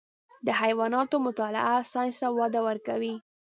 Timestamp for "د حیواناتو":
0.45-1.15